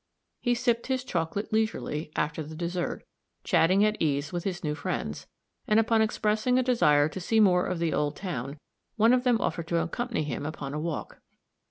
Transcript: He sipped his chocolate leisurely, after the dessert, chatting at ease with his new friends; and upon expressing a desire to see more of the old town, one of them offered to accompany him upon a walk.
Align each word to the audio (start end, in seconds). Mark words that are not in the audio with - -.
He 0.41 0.55
sipped 0.55 0.87
his 0.87 1.03
chocolate 1.03 1.53
leisurely, 1.53 2.09
after 2.15 2.41
the 2.41 2.55
dessert, 2.55 3.03
chatting 3.43 3.85
at 3.85 4.01
ease 4.01 4.33
with 4.33 4.45
his 4.45 4.63
new 4.63 4.73
friends; 4.73 5.27
and 5.67 5.79
upon 5.79 6.01
expressing 6.01 6.57
a 6.57 6.63
desire 6.63 7.07
to 7.07 7.21
see 7.21 7.39
more 7.39 7.67
of 7.67 7.77
the 7.77 7.93
old 7.93 8.15
town, 8.15 8.57
one 8.95 9.13
of 9.13 9.23
them 9.25 9.39
offered 9.39 9.67
to 9.67 9.77
accompany 9.77 10.23
him 10.23 10.43
upon 10.43 10.73
a 10.73 10.79
walk. 10.79 11.19